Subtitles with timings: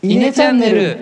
[0.00, 0.98] イネチャンネル。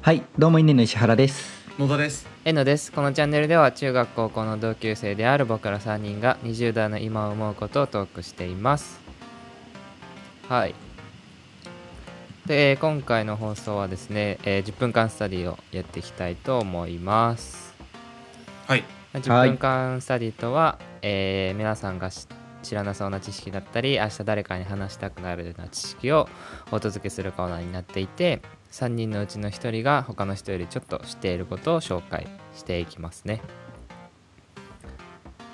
[0.00, 1.68] はいどうもイネの石原です。
[1.78, 2.26] 野田です。
[2.46, 2.90] えのです。
[2.90, 9.00] このチャンネルでは中学高校の同級生である僕ら3人が20代の今を思うことをトークしています。
[10.48, 10.74] はい。
[12.46, 17.74] でえー今回の放送はですね、えー10分間スタディをやっていきたいと思います。
[18.66, 18.84] はい。
[19.12, 22.26] 10分間スタディとは、えー皆さんがし
[22.62, 26.28] 知らなそうな知識だったり明日誰かに話したくなるような知識を
[26.70, 28.42] お届けするコーナーになっていて
[28.72, 33.40] 3人のうちの1人が他の人よりちょっと知っていることを紹介していきますね。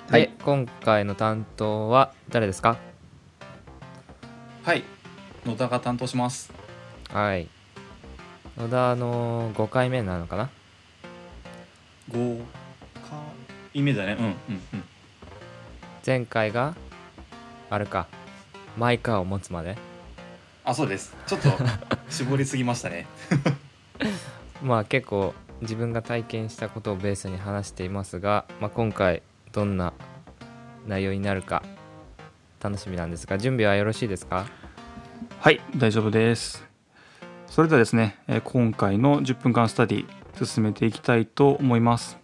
[0.07, 0.29] で、はい。
[0.43, 2.77] 今回の担当は誰ですか？
[4.63, 4.83] はい。
[5.45, 6.53] 野田が担当します。
[7.11, 7.47] はい。
[8.57, 10.49] 野田の5回目なのかな
[12.11, 12.41] ？5
[13.73, 14.17] 回目だね。
[14.19, 14.35] うんうん
[14.73, 14.83] うん。
[16.05, 16.75] 前回が
[17.69, 18.07] あれか。
[18.77, 19.77] マイカーを持つまで。
[20.63, 21.15] あそうです。
[21.27, 21.49] ちょっと
[22.09, 23.07] 絞りすぎましたね。
[24.61, 29.93] まあ結構自分が体験したことをベースに話していますが、まあ、今回どんな
[30.87, 31.63] 内容になるか
[32.61, 34.45] 楽しみなんですが準備はよろしいですか？
[35.39, 36.65] はい大丈夫です。
[37.47, 42.17] それではですねえー今回の10分間スタディ進めていきたいと思います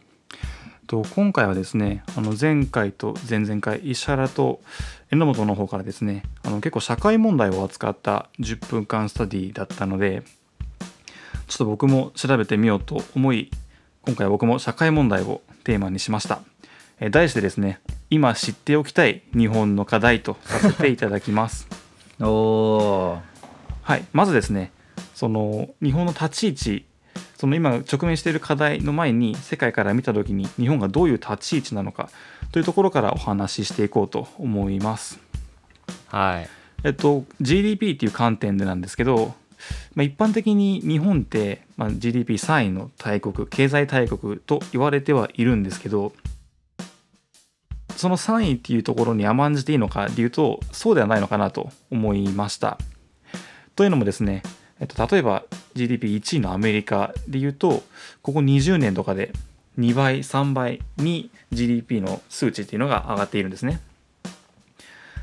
[0.93, 4.61] と今回はですねあの前回と前々回石原と
[5.09, 10.21] 榎本の方からですねあの結構社会問題を扱った10分間スタディだったので
[11.47, 13.49] ちょっと僕も調べてみようと思い
[14.05, 16.41] 今回は僕も社会問題をテーマにしました。
[16.99, 17.79] えー題してですね
[18.11, 21.67] 今知っておきたい日本の課題とさせていただきます。
[22.21, 23.21] おお
[23.81, 24.71] はい、まずですね
[25.15, 26.85] その日本の立ち位置
[27.37, 32.09] その今直面している課題の前に世界から見た時に日本がどういう立ち位置なのか
[32.51, 35.19] というところからお話ししていこうと思います。
[36.07, 36.49] はい
[36.83, 39.33] えっと GDP っていう観点でなんですけど、
[39.95, 46.13] まあ、一般的に日本って、まあ、GDP3 位の大国経済大国と言われてはいるんですけど
[47.95, 52.77] その3位っていうところに甘んじていいのかでいうとそうではないのかなと思いました。
[53.75, 54.43] というのもですね、
[54.83, 55.43] えっと、例えば
[55.75, 57.83] GDP1 位のアメリカでいうと
[58.21, 59.31] ここ20年とかで
[59.79, 63.79] 2倍3倍に GDP の数値っていうのが上がっているんですね。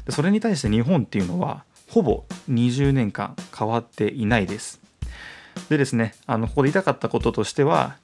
[0.06, 4.80] でそれに対して日本っていうのはほぼ20年間変わっていないです。
[5.68, 7.96] でですねあのここで言いたかったこととしては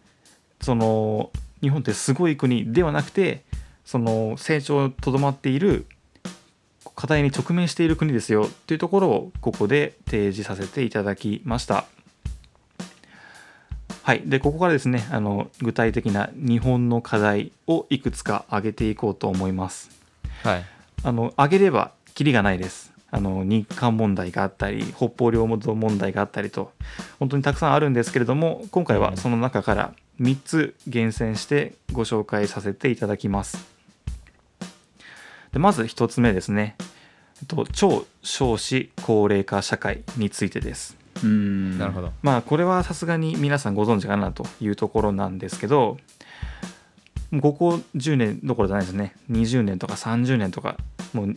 [0.60, 1.30] その
[1.62, 3.44] 日本ってすごい国ではなくて
[3.86, 5.86] その成長とどまっている
[6.94, 11.86] 課題に直面している国ですよというところをここで提示させていただきました。
[14.02, 19.90] はい、でここからですねあの具体的な日本の課題をいくつか挙げていこうと思います。
[20.42, 20.64] はい
[21.02, 22.92] あの挙げればキリがないです。
[23.10, 26.72] あの日韓問題があったり北方領土問題があったりと
[27.18, 33.75] 本当にたくさんあるんですけれども今回はその中から3つ厳選してご紹介させていただきます。
[35.56, 36.76] でまず1つ目ですね、
[37.40, 40.98] えっと、超少子高齢化社会についてです。
[41.24, 41.78] うん。
[41.78, 42.12] なるほど。
[42.20, 45.96] まあこれはさすがに皆さんご存知かなというところなんですけど
[47.40, 49.16] ここ10年どころじゃないですね。
[49.30, 50.76] 20年とか30年とか
[51.14, 51.36] もう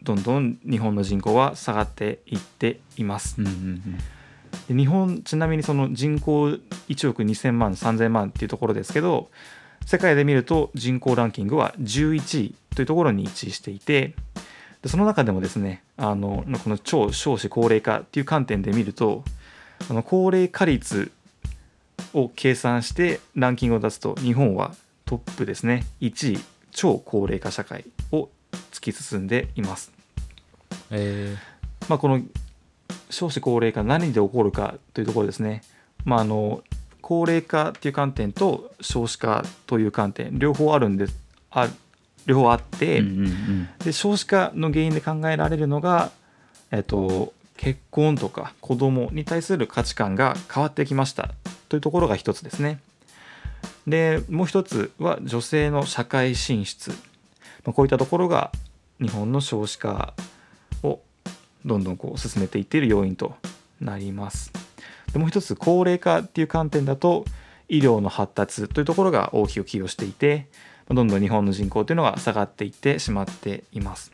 [0.00, 3.34] どんどん日本の人口は下がっていっています。
[3.40, 3.98] うんうん
[4.68, 9.28] で日本ちなみにその人口1億2000万3000万っていうところですけど
[9.86, 14.14] 世界で見ると人口ランキングは11位というところに位置していて
[14.82, 19.22] でその中でもですねあのこの超少子高齢化っていう観点で見ると
[19.88, 21.12] あの高齢化率
[22.12, 24.74] を計算してランキングを出すと日本は
[25.04, 26.38] トップですね1位
[26.72, 28.28] 超高齢化社会を
[28.72, 29.92] 突き進んでいます。
[30.90, 31.36] え
[31.88, 32.20] まあ、この
[33.08, 35.62] 少子高齢化何で起こるかというところですね。
[36.04, 36.62] まあ、あの
[37.00, 41.16] 高齢化っていう観点と少子化という観点両方あるんです
[41.50, 41.68] あ
[42.26, 46.10] 両方あって、うんうんうんで少子化の原因で考えられるのが、
[46.72, 51.30] えっと、結婚とか子供に対する価値観が変わってきました
[51.68, 52.80] というところが一つですね。
[53.86, 56.96] でもう一つは女性の社会進出、ま
[57.70, 58.50] あ、こういったところが
[59.00, 60.14] 日本の少子化
[60.82, 60.98] を
[61.64, 63.36] どんどんこう進めていっている要因と
[63.80, 64.65] なります。
[65.12, 67.24] でもう一つ高齢化っていう観点だと
[67.68, 70.46] 医療の発達というところが大きく寄与していて
[70.88, 74.12] まあどんどん日本の人口というのが下がっていってしまっています。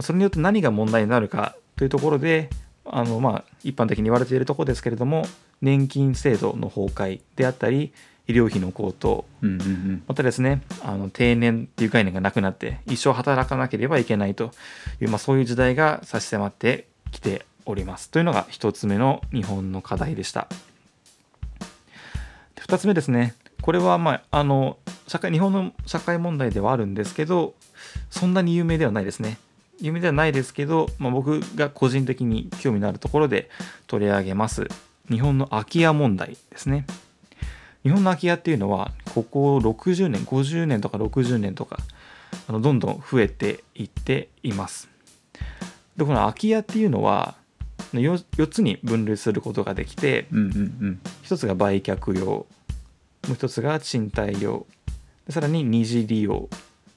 [0.00, 2.48] それによって何が問題になるかというところで
[2.84, 5.26] あのまあ一般的に言われているところですけれども
[5.60, 7.92] 年金制度の崩壊であったり
[8.26, 14.52] 医療費の高騰うんうんうんまたですねあの定年っていう概念がなくなって一生働かなければいけないと
[15.00, 18.10] いう、まあ、そういう時代が差し迫ってきております。
[18.10, 20.48] というのが一つ目の日本の課題でした。
[22.54, 23.34] で二つ目ですね。
[23.62, 27.54] これはまああの社会日本の社会問題ではあるんですけど
[28.10, 29.38] そんなに有名ではないですね。
[29.80, 33.48] 有名ではないですけど、まあ、僕が個人的に興味のあるところで
[33.86, 34.68] 取り上げます。
[35.10, 36.86] 日本の空き家問題ですね。
[37.82, 41.78] 日本の空き家っていうのはここ60年50年とか60年とか
[42.46, 44.88] あのどんどん増えていっています。
[45.96, 47.34] でこの空き家っていうのは
[47.98, 50.56] 4, 4つに分類することができてうんうんう
[50.86, 52.46] ん一つが売却用も
[53.30, 54.66] う一つが賃貸用
[55.26, 56.48] でさらに二次利用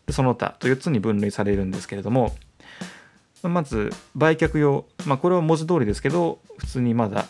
[0.05, 2.35] でその他と4つに分類されるんですけれども
[3.41, 7.25] まず売却用、まあ、これは文字通りですけど普通にまだ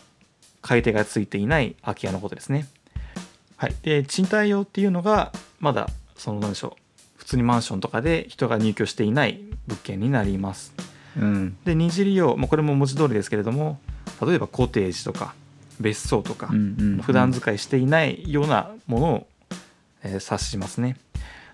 [0.62, 2.68] 買い手がついていない空き家のことですね。
[3.58, 6.82] はい、で賃貸用っていうのがまだその何でしょう
[7.18, 10.74] 普通にマンションとかで人が入居していない物件になります。
[11.18, 13.80] うんで二次利用、まあ、これも文字通りですけれども
[14.26, 15.34] 例えばコテージとか
[15.80, 19.28] 別荘とか、うんうんうん普段使いしていないようなものを、
[20.04, 20.98] えー指しますね。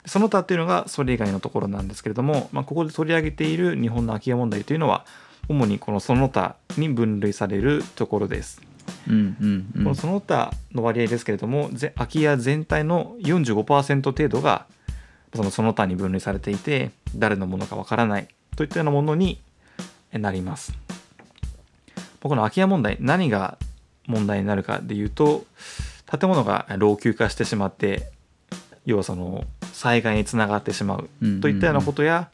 [0.06, 5.06] その他っていうのがそれ以外のところなんですけれども、まあ、ここで取り上げている日本の空き家問題というのは
[5.48, 8.62] 主にこのその他に分類されるところです。
[9.08, 14.66] うんうんうんこのその他の割合ですけれどもぜ空き家全体の45%程度が
[15.36, 19.40] そのその他に分類されていて誰のものかわからないといったようなものに
[20.14, 20.74] なります。
[22.22, 23.58] この空き家問題何が
[24.08, 25.46] 問題になるかでいうと
[26.06, 28.12] 建物が老朽化してしまって
[28.86, 31.10] 要はその災害につながってしまう
[31.42, 32.30] といったようなことや、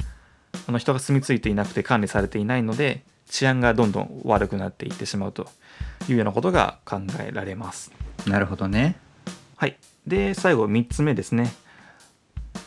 [0.67, 5.47] あの人が住み着いていなくて管理されていないので治安がどんどん悪くなっていってしまうと
[6.07, 7.91] いうようなことが考えられます。
[8.25, 8.97] なるほどね
[9.57, 9.77] はい、
[10.07, 11.53] で最後3つ目ですね。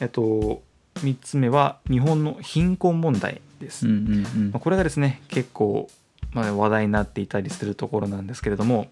[0.00, 0.62] えっと
[0.96, 3.86] 3つ目は日本の貧困問題です。
[3.86, 5.88] うんうんうんまあこれがですね結構、
[6.32, 8.88] まあ、話題になっていたりするところなんですけれども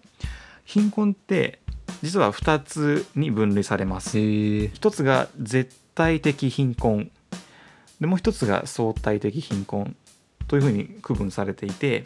[0.65, 1.59] 貧困って
[2.01, 4.17] 実は2つに分類されます。
[4.17, 7.11] へえ一つが絶対的貧困
[7.99, 9.95] でもう一つが相対的貧困
[10.47, 12.05] というふうに区分されていて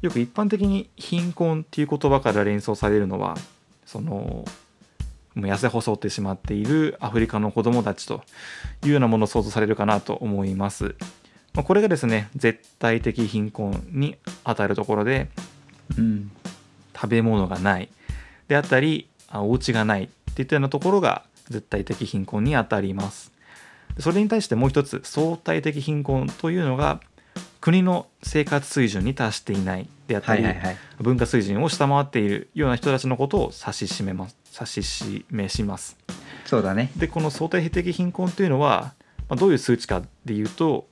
[0.00, 3.36] よく一般的に貧困っていう言葉から連想されるのは
[3.84, 4.44] その
[5.34, 8.22] もう痩せ細ってしまっているアフリカの子どもたちと
[8.84, 10.96] いうようなものを想像されるかなと思います。
[11.54, 15.28] まあこれがですね絶対的貧困に当たるところで
[15.96, 16.30] うん。
[16.94, 17.88] 食べ物がない。
[18.48, 23.32] であったりあお家がないっていったようなところが絶対的貧困にあたります。
[23.96, 27.00] でそれに対してもう一つ相対的貧困というのが
[27.60, 29.88] 国の生活水準に達していない。
[30.08, 30.76] であったり、はいはいはい。
[31.00, 34.36] 文化水準を下回っているような人たちのことを指し示ます。
[34.52, 35.96] 指し示します。
[36.46, 36.90] そうだね。
[36.96, 38.94] でこの相対的貧困というのは、
[39.28, 40.87] まあ、どういう数値かでいうと、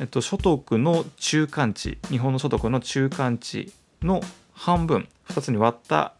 [0.00, 4.20] えっと、所得の中間値日本の所得の中間値の
[4.52, 6.14] 半分2つに割った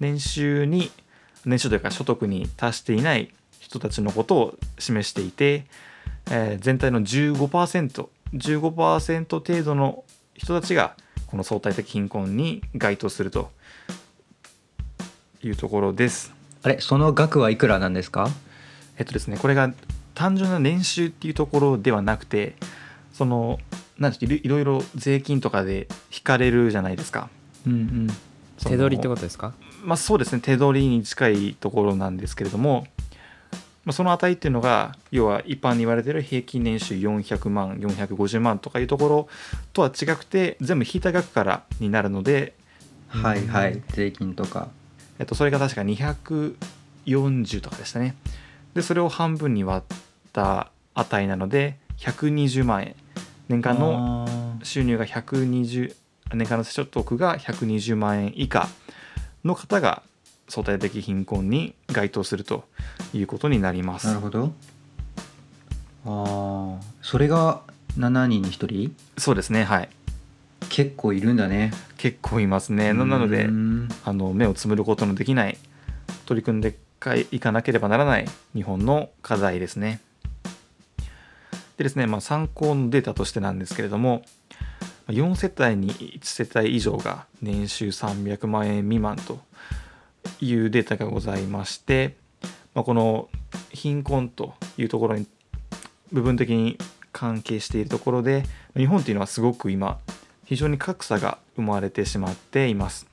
[0.00, 0.90] 年収に
[1.44, 5.64] 年収というか所得に達していない人たちのことを示していて、
[6.30, 10.94] えー全体の 15%15% 程度の人たちが
[11.26, 13.50] この相対的貧困に該当すると
[15.42, 16.32] いうところです。
[16.62, 18.28] あれその額はいくらなんですか？
[18.98, 19.72] えっとですねこれが
[20.14, 22.56] 単純な年収っていうところではなくて
[23.20, 23.58] その
[23.98, 27.28] なんていうかいろいろ税金とかで引かれるじゃないですか。
[27.66, 28.06] うんうん。
[28.56, 29.52] 手取りってことですか？
[29.84, 30.40] まあそうですね。
[30.40, 32.86] 手取りに近いところなんですけれども、
[33.84, 39.28] まあ、その値っていうのが要は一般に言われている平均年収400万450万とかいうところ
[39.74, 42.54] とは違くて全部引いた額からになるので、
[43.08, 43.82] はいはい。
[43.90, 44.70] 税金とか。
[45.18, 48.16] えっと、それが確か240とかでしたね。
[48.72, 49.96] でそれを半分に割っ
[50.32, 52.94] た値なので120万円
[53.50, 54.28] 年間の
[54.62, 55.96] 収入が120
[56.34, 58.68] 年間の所得が120万円以下
[59.44, 60.04] の方が
[60.48, 62.62] 相対的貧困に該当すると
[63.12, 64.06] いうことになります。
[64.06, 64.52] なるほど。
[66.06, 67.62] ああそれが
[67.98, 68.94] 7人に1人？
[69.18, 69.88] そうですねはい。
[70.68, 71.72] 結構いるんだね。
[71.98, 72.92] 結構いますね。
[72.92, 75.58] ななのでうんあの目をつむることのできない
[76.24, 80.00] 取り組んでかいかなければならない日本の課題ですね。
[81.80, 84.20] でですね、まあ、参考のデータとしてなんですけれども
[85.08, 89.40] 4世帯に1世帯以上が年収300万円未満と
[90.42, 92.16] いうデータがございまして、
[92.74, 93.30] まあ、この
[93.70, 95.26] 貧困というところに
[96.12, 96.76] 部分的に
[97.12, 98.42] 関係しているところで
[98.76, 99.98] 日本っていうのはすごく今
[100.44, 103.06] 非常に格差が生まれてしまっています。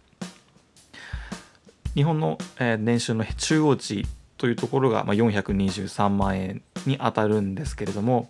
[1.96, 4.06] 日本の、年収の中央値
[4.38, 8.28] というところが、423万円に当たるんですけれども、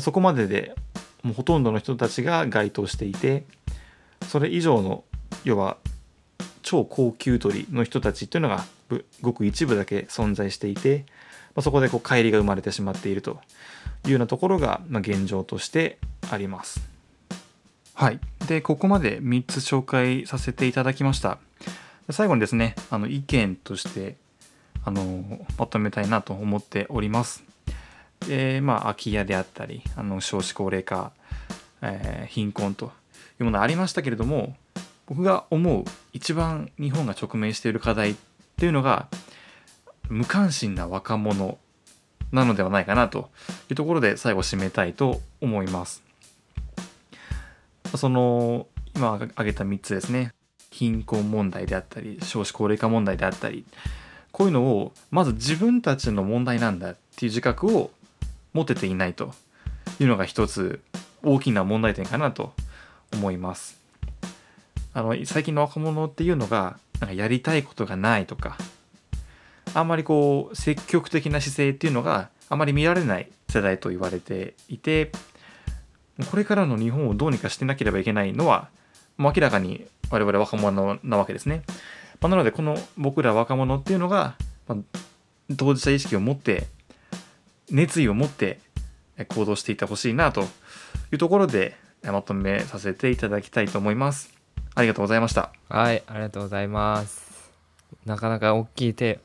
[0.00, 0.74] そこまでで
[1.22, 3.44] もうほとんどの人たちが該当していて
[4.26, 5.04] それ以上の
[5.44, 5.76] 要は
[6.62, 8.64] 超高級鳥の人たちっていうのが
[9.22, 11.04] ごく一部だけ存在していて、
[11.54, 13.40] まあ、そこでこう乖離が生まれてしまっていると
[14.04, 15.98] いうようなところが、まあ、現状として
[16.30, 16.80] あります。
[17.94, 21.38] はい、でここまで3つ紹介させていただきました。
[22.10, 24.16] 最後にですねあの意見として
[24.84, 27.47] あのまとめたいなと思っております。
[28.26, 31.12] でまあ空き家であったりあの少子高齢化、
[31.82, 32.86] えー貧困と
[33.40, 34.56] いうものありましたけれども
[35.06, 38.14] 僕が思う一番日本が直面している課題っ
[38.58, 39.08] ていうのが
[40.08, 41.58] 無関心な若者
[42.32, 43.30] なのではないかなと
[43.70, 46.02] いうところで最後締めたいと思います。
[47.96, 50.34] その今挙げた3つですね
[50.70, 53.64] 貧困問題であったり少子高齢化問題であったり
[54.30, 57.90] こういうのをまず自分たちの問題なんだっていう自覚を
[58.58, 59.32] 持てていないと
[60.00, 60.80] いうのが一つ
[61.22, 62.52] 大きな問題点かなと
[63.12, 63.78] 思います。
[64.94, 68.58] あの最近の若者っていうのがなんかやりたいことがないとか
[69.74, 75.12] あんまりこう積極的な姿勢っていうのがあまり見られない世代と言われていて
[76.30, 78.70] これからの日本をどうにかしてなければいけないのは
[79.18, 81.62] 明らかに我々若者なわけですね。
[82.20, 84.34] まあなのでこの僕ら若者っていうのが、
[84.66, 84.98] まあ
[85.56, 86.66] 当事者意識を持って
[87.70, 88.60] 熱意を持って
[89.16, 90.46] え行動していってほしいなとい
[91.12, 94.32] うところでえまとめさせていただきたいと思います。
[94.74, 95.52] ありがとうございました。
[95.68, 97.52] はいありがとうございます
[98.06, 99.20] なかなか大きいテ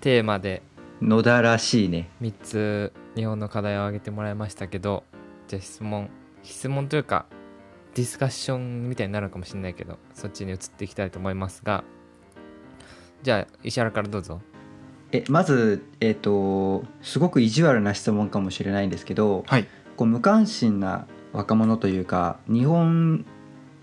[0.00, 0.62] テーマで
[1.00, 5.04] 野田らしいね3つ日本の課題を挙げてもらいましたけど
[5.48, 6.10] じゃあ質問
[6.42, 7.26] 質問というか
[7.94, 11.84] ディスカッションみたいになるかもしれないけどそっちに移っていきたいと思いますが
[13.22, 14.40] じゃあ石原からどうぞ
[15.12, 19.66] えまずえっ、とすごく意地悪な質問かもしれないんですけどはい。
[19.96, 23.24] こう無関心な若者というか日本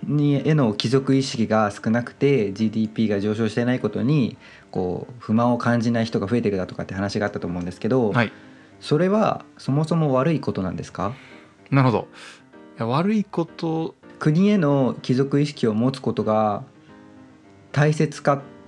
[0.03, 4.38] にへの貴族意識が少なくて GDP が上昇してないことに
[4.71, 8.31] こう不満を感じない人が増えてるだとかって話があったと思うんですけど、はい。
[8.79, 11.13] それはそもそも悪いことなんですか？
[11.69, 12.07] なるほど。
[12.77, 16.63] いや悪いこと国への貴族意識を持つことが
[17.71, 18.58] 大切かって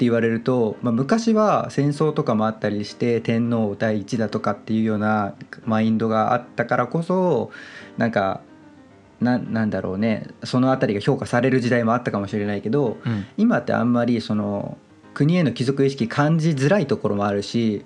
[0.00, 7.50] 言われると、まあ、昔は戦争とかもあったりして天皇第一だとかっていうようなマインドがあったからこそ
[7.96, 8.40] なんか
[9.20, 13.26] ななんだろうねその辺りが評価される時代もあったかもしれないけどうん。
[13.36, 14.78] 今ってあんまりその
[15.14, 17.84] 国への貴族意識感じづらいところもあるし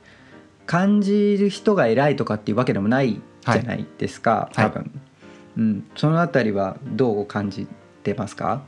[0.67, 4.65] 感じる人が偉いとかっていうわけでもないじゃないですか、はい。
[4.67, 5.01] 多分、
[5.57, 7.67] うん、その辺りはどう感じ
[8.03, 8.63] てますか？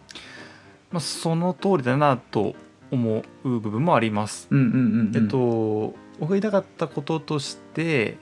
[0.90, 2.54] まあ、その通りだなと
[2.90, 4.48] 思う部分もあります。
[4.52, 8.18] えっと、僕が言いたかったこととして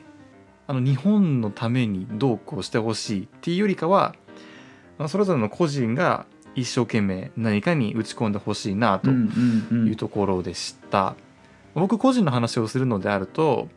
[0.67, 4.15] あの日本のためにどうこうしてほしいっていうよりかは
[5.09, 11.17] それぞれの個人が一生懸命何かに打ち込んでほしいなというところでした、
[11.75, 13.69] 僕個人の話をするのであると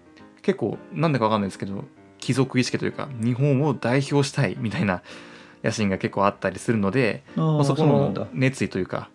[0.42, 1.86] 結構なんでかわかんないですけど
[2.20, 5.01] 貴族意識というか日本を代表したいみたいな
[5.63, 9.10] 野心が結構あったりするのであまあ、ーそこの熱意というか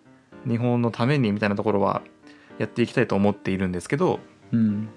[0.47, 2.01] 日本のためにみたいなところは
[2.57, 4.19] やっていきたいと思っているんですけど、
[4.51, 4.89] うん。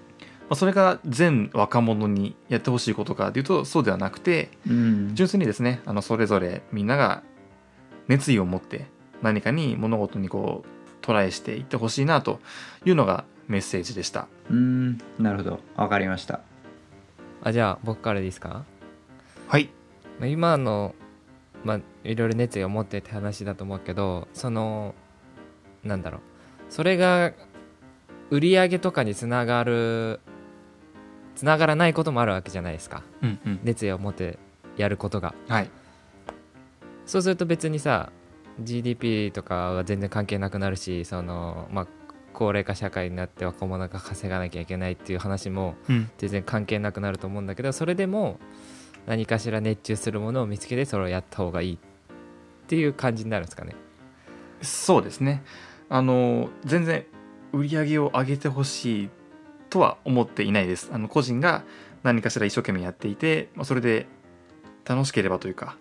[0.47, 5.15] まあ、それが全若者にやってほしいことかというとそうではなくてうん。
[5.15, 7.23] 純粋にですねあのそれぞれみんなが
[8.07, 8.85] 熱意を持って
[9.23, 10.69] 何かに物事にこう
[11.01, 12.39] トライしていってほしいなと
[12.85, 14.27] いうのがメッセージでした。
[14.49, 14.97] うん。
[15.17, 15.59] なるほど。
[15.75, 16.41] わかりました。
[17.41, 18.65] あじゃあ僕からですか？
[19.47, 19.69] はい、
[20.19, 20.95] まあ今の
[21.63, 24.93] まあいろいろ熱意を持ってって話だと思うけどその
[25.85, 26.21] なんだろう。
[26.69, 27.33] それが
[28.29, 30.19] 売り上げとかにつながる
[31.35, 33.03] つながらないこともあるわけじゃないですか。
[33.21, 33.59] うんうん。
[33.63, 34.39] 熱意を持って
[34.77, 35.35] やることが。
[35.47, 35.69] はい。
[37.05, 38.11] そうすると別にさ
[38.59, 41.87] GDP とかは全然関係なくなるしそのまあ
[42.33, 46.09] 高齢化社会になって若者が稼がなきゃいけないっていう話もうん。
[46.17, 48.39] 全然関係なくなると思うんだけどそれでも
[49.05, 51.77] 何かしら熱中するものを見つけてそれをやった方がいいっ
[52.67, 53.75] ていう感じになるんですかね。
[54.61, 55.43] そうですね
[55.89, 57.05] あの全然
[57.53, 59.09] 売り上げを上げてほしい
[59.69, 60.89] とは思っていないです。
[60.93, 61.63] あの個人が
[62.03, 64.07] 何かしら一生懸命やっていて、まあ、それで
[64.85, 65.77] 楽しければというか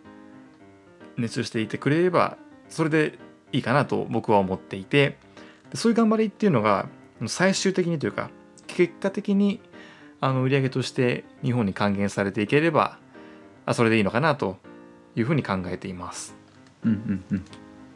[1.16, 3.18] 熱中していてくれればそれで
[3.52, 5.18] いいかなと僕は思っていて
[5.70, 6.88] でそういう頑張りっていうのが
[7.26, 8.30] 最終的にというか
[8.66, 9.60] 結果的に
[10.20, 12.98] あの売り上げとして日本に還元されていければ
[13.66, 14.56] あそれでいいのかなと
[15.14, 16.34] いうふうに考えています。
[16.84, 17.44] うんうんうん。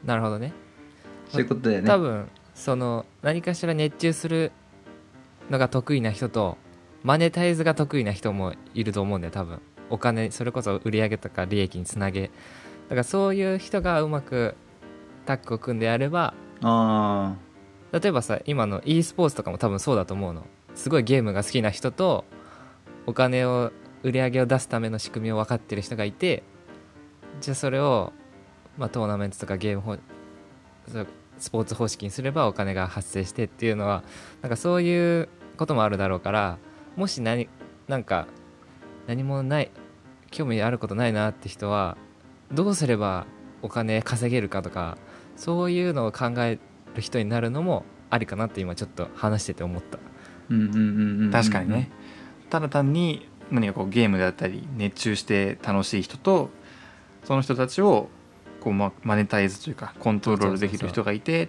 [0.04, 0.52] なるほどね
[1.28, 1.86] そういうことだよね。
[1.86, 4.52] 多分その何かしら熱中する
[5.50, 6.56] のが得意な人と
[7.02, 9.60] マネタイズが得意な人もいると思うんだよ多分。
[9.90, 12.22] お金それこそ売り上げとか利益につなげ。
[12.22, 12.30] だ
[12.90, 14.54] からそういう人がうまく
[15.26, 16.32] タッグを組んでやれば
[16.62, 17.36] あ
[17.92, 20.46] 例えばさ今の e スポーツとかも多分そうだと思うの。
[20.74, 22.24] すごいゲームが好きな人と
[23.06, 26.44] お金を売り上げを出すための仕組みを分かってる人がいて
[27.40, 28.12] じゃあそれを、
[28.76, 29.98] まあ、トーナメントとかゲーム
[31.38, 34.02] スポーツ方式にすればお金が発生してっていうのは
[34.42, 36.58] なんかそういうこともあるだろうから
[36.96, 37.48] もし何
[37.86, 38.26] なんか
[39.06, 39.70] 何もない
[40.30, 41.96] 興味あることないなって人は
[42.52, 43.26] どうすれば
[43.62, 44.98] お金稼げるかとか
[45.36, 46.58] そういうのを考え
[46.94, 49.98] る人になるのもありかなって今ちょっと話してて思った。
[49.98, 50.00] ー
[50.50, 51.30] うんうんうんうん。
[51.30, 51.90] 確かにね。
[52.50, 56.50] ただ単に何かこうゲームであったり熱中して楽しい人と
[57.24, 58.08] その人たちを
[58.60, 61.48] こうママネタイズというかコントロールできる人がいて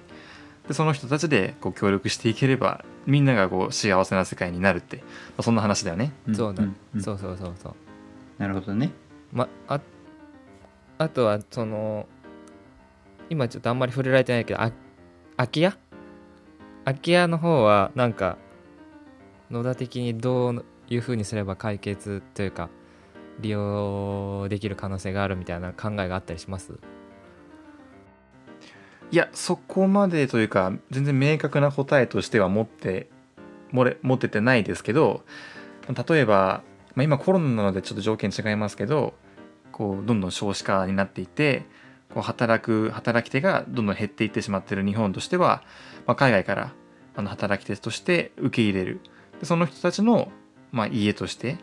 [0.68, 5.04] でその人たちでこう協力していければみんながこう幸せな世界になるって、ま
[5.38, 6.13] あ、そんな話だよね。
[6.30, 6.36] ん。
[6.36, 6.68] そうだ、ん。
[6.68, 7.01] ん。
[7.01, 7.75] そうそうそうそう。
[8.38, 8.92] なるほどね。
[9.32, 9.80] まあ
[10.98, 12.08] あとはその
[13.30, 14.72] 今ちょっとあんまり触れられてないけどあ
[15.38, 15.74] 空き家？
[16.86, 18.38] 空き家の方はなんか
[19.50, 22.70] 野田的にどういうふうにすれば解決というか
[23.39, 26.74] 利用できる可能性があるみたいな考えがあったりします？
[29.12, 33.10] いやそこまでというか全然明確な答えとしては持って
[33.72, 35.24] もれ持っててないですけど
[35.88, 36.62] 例えば、
[36.96, 39.13] まあ、今コロナなのでちょっと条件違いますけど
[39.72, 41.66] こうどんどん少子化になっていて
[42.13, 45.63] こう働く働き手がどんどん減っていってしまってる日本としては、
[46.06, 46.74] まあ、海外から
[47.16, 49.00] あの働き手として受け入れる
[49.39, 50.32] でその人たちの、
[50.72, 51.58] まあ、家として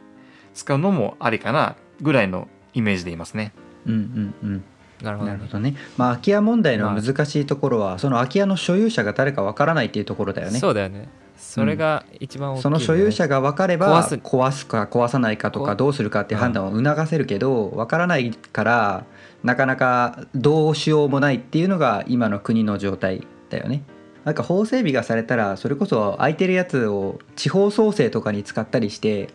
[0.55, 3.53] 使うのもありかなぐらいのイメージでいますね。
[3.87, 4.65] うんうんうん
[5.03, 5.39] なるほどね。
[5.39, 5.77] ほどね。
[5.97, 10.59] まあ空き家問題の難しいところは、その空き家の所有者が誰かわからないっていうところだよね。
[10.59, 11.09] そうだよね。
[11.37, 12.63] それが一番大きい、ね。
[12.63, 14.15] その所有者が分かれば壊す。
[14.17, 19.05] 壊すか壊さないかとかこどうするかっていう判断を促せるけど分からないから
[19.43, 23.83] なかなかどうしようもないっていうのが今の国の状態だよね。
[24.25, 29.29] なんか法整備がされたらそれこそ空いてるやつを地方創生とかに使ったりして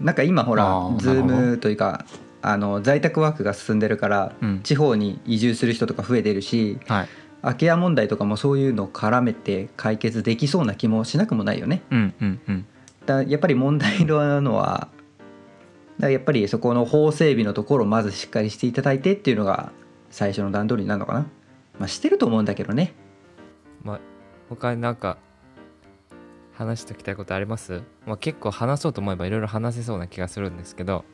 [0.00, 2.04] なんか今ほらズームというか
[2.46, 7.08] あの在宅ワークが進んでるからうん地方に移住する人とか増えてるしはい
[7.42, 11.82] 空き家問題とかもそういうのを絡めて解決できそうな気もしなくもないよね。
[11.90, 12.66] うんうんうん
[13.06, 14.88] だやっぱり問題なのは
[15.98, 19.72] だやっぱりそこの法整備のところをまずしっかりしていただいてっていうのが
[20.10, 21.26] 最初の段取りなのかな。
[21.78, 22.94] まあしてると思うんだけどね。
[23.82, 24.00] まあ、
[24.48, 25.18] 他になんか
[26.54, 31.04] 話しておきたいことあります、まあ、結構話そうと思えばいろいろ話せそうな気がするんですけど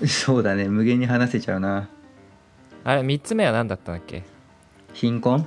[0.06, 1.88] そうだね無限に話せちゃうな。
[2.84, 4.22] あれ3つ目は何だったんだっけ？
[4.92, 5.44] 貧困？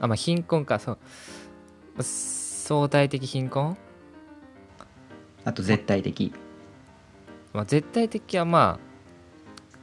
[0.00, 0.98] あまあ貧困かそう
[2.02, 3.76] 相対的貧困、
[5.44, 6.32] あと絶対的。
[7.52, 8.86] まあ、絶対的はまあ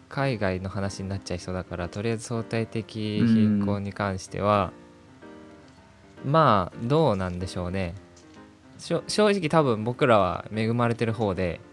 [0.09, 4.73] 海外の話になっちゃいそうだからとりあえず相対的貧困に関しては、
[6.25, 7.93] まあどうなんでしょうね
[8.79, 11.68] 正直多分僕らは恵まれてる方でうん。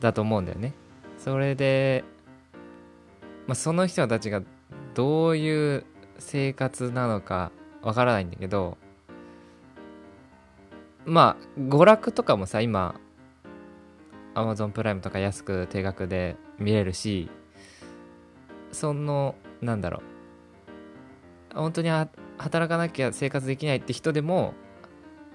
[0.00, 0.74] だと思うんだよね。
[1.16, 2.04] それで、
[3.46, 4.42] まあ、その人たちが
[4.94, 5.84] どういう
[6.18, 7.50] 生活なのか
[7.82, 8.76] わからないんだけど
[11.06, 13.00] まあ娯楽とかもさ今
[14.34, 17.30] Amazon プライムとか安く定額で見れるし
[18.72, 20.02] そのなんだろう。
[21.54, 24.54] 本当に働かなきゃ生活できないって人でも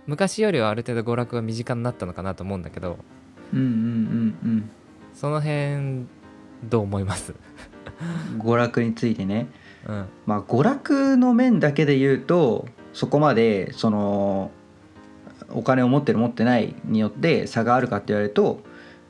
[0.06, 2.98] 昔よりはある程度娯楽が身近になったのかなと思うんだけど
[3.54, 4.70] うんうんうん
[5.14, 6.06] その辺
[6.70, 7.34] どう思います？
[8.34, 8.42] うん。
[8.42, 9.48] 娯楽についてね。
[9.88, 10.06] うん。
[10.26, 14.52] まあ娯楽の面だけで言うとそこまでその
[15.50, 18.62] お金を持ってる持ってないによって差があるかって言われると、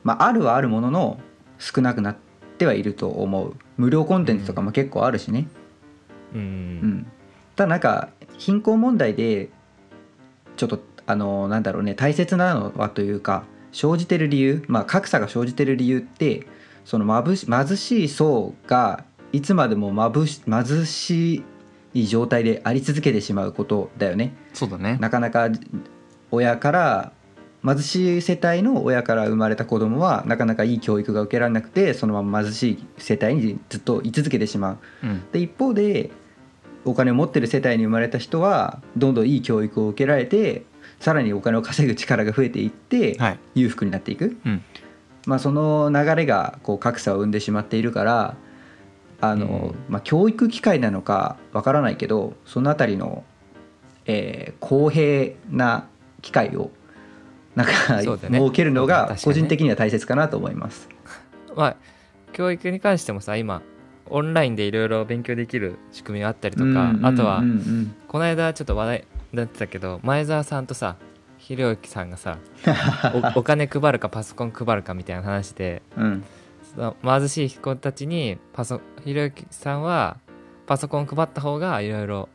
[0.02, 1.18] まあ、あるはあるものの
[1.58, 2.16] 少なくなっ
[2.58, 3.54] てはいると思う。
[3.78, 5.48] 無料コンテンツとかも結構あるしね、
[6.34, 6.40] うん。
[6.40, 7.06] うん。
[7.56, 9.48] ただなんか貧困問題で
[10.56, 16.46] ちょっとあのなんだろうね大切なのはというか生じてる理由、まあ、格差が生じてる理由って
[16.84, 21.44] その貧し貧しい層がいつまでも貧し貧し
[21.92, 24.34] い状態であり続けてしまうことだよね。
[24.52, 25.48] そうだねなかなか
[26.30, 27.12] 親から
[27.64, 34.78] 貧しい世帯の親から生まれた子供はなかなかいい教育が受けられなくてそのまま貧しい世帯にずっと居続けてしまう。
[35.02, 36.10] うんで一方で
[36.84, 40.64] お金を持ってる世帯に生まれた人はどんどんいい教育を受けられて
[41.04, 43.38] さらにお金を稼ぐ力が増えていってはい。
[43.54, 44.64] 裕福になっていく、うん。
[45.26, 48.36] まあ、その流れがこう格差を生んでしまっているから
[49.20, 53.22] あの、まあ、教育機会なのかわからないけどそのあたりの、
[54.06, 55.88] えー公平な
[56.22, 56.70] 機会を
[57.54, 58.02] なんか、ね。
[58.02, 60.88] 設けるのが個人的には大切かなと思います。
[61.54, 61.76] まあ
[62.32, 63.60] 教育に関してもさ今
[64.08, 70.96] オンラインでいろいろ勉強できる仕組みがあったりとか、あとはうんこの間ちょっと話題になってたけど前澤さんとさ
[71.38, 72.38] ひろゆきさんがさ
[73.34, 76.24] おお金配るかパソコン配るかみたいな話でうん。
[76.74, 80.16] その貧しい子たちにパソひろゆきさんは
[80.66, 82.28] パソコン配った方がいろいろ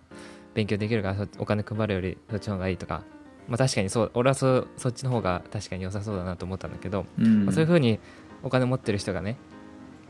[0.54, 3.02] 勉強できるからそお金配るよりそっちの方がいいとか。
[3.48, 7.46] まあ確かにそう俺はそそっちの方が確かに良さそうだなと思ったんだけど、うん。
[7.46, 8.00] まあそういう風に
[8.44, 9.38] お金持ってる人がね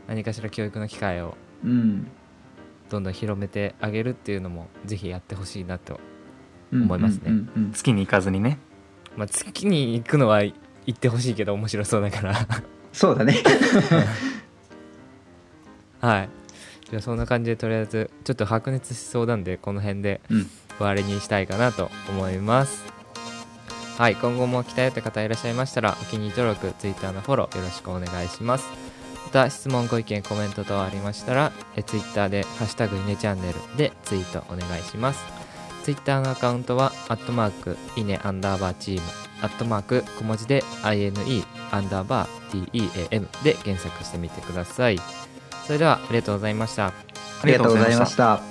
[0.06, 2.06] 何かしら教育の機会をうん。
[2.90, 6.19] どんどん広めてあげるっていうのもぜひやってほしいなと、うん
[6.72, 7.22] 思いますね。
[7.26, 8.58] うんうんうん月に行かずにね。
[9.16, 10.54] まあ、月に行くのは行
[10.90, 12.34] ってほしいけど面白そうだから。
[12.92, 13.36] そうだね。
[16.00, 16.28] はい。
[16.90, 20.50] じゃあそんな感じでとりあえずちょっと白熱しそうなんでこの辺でうん。
[20.78, 22.82] 終わりにしたいかなと思います。
[23.98, 24.16] はい。
[24.16, 28.90] 今後も期待って方いらっしゃいましたらお気に入り登録 Twitter のフォローよろしくお願いします。
[29.30, 35.24] また質問ご意見コメント等ありましたらえ Twitter で「ハッシュタグイネチャンネル」でツイートお願いします
[35.82, 39.00] Twitter のアカウントはアットマークイネアンダーバーチーム
[39.42, 44.98] アットマーク小文字で INE アンダーバー TEAM で検索してみてください
[45.66, 46.92] それではありがとうございました
[47.42, 48.49] ありがとうございました。